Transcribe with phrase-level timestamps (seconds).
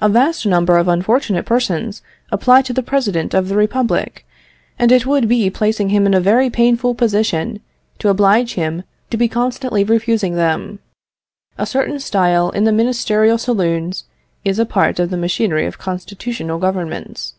[0.00, 4.24] A vast number of unfortunate persons apply to the President of the Republic,
[4.78, 7.58] and it would be placing him in a very painful position
[7.98, 10.78] to oblige him to be constantly refusing them.
[11.58, 14.04] A certain style in the ministerial saloons
[14.44, 17.34] is a part of the machinery of constitutional Governments."